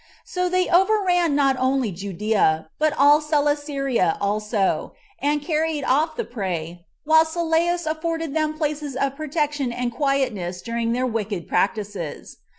So 0.25 0.49
they 0.49 0.67
overran 0.67 1.35
not 1.35 1.57
only 1.59 1.91
Judea, 1.91 2.71
but 2.79 2.91
all 2.97 3.21
Celesyria 3.21 4.17
also, 4.19 4.93
and 5.19 5.43
carried 5.43 5.83
off 5.83 6.15
the 6.15 6.23
prey, 6.25 6.87
while 7.03 7.23
Sylleus 7.23 7.85
afforded 7.85 8.33
them 8.33 8.57
places 8.57 8.95
of 8.95 9.15
protection 9.15 9.71
and 9.71 9.91
quietness 9.93 10.63
during 10.63 10.93
their 10.93 11.05
wicked 11.05 11.47
practices. 11.47 12.37